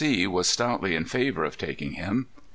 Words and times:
C. 0.03 0.25
was 0.25 0.47
stoutly 0.49 0.95
in 0.95 1.05
favor 1.05 1.43
of 1.43 1.59
taking 1.59 1.91
him. 1.91 2.25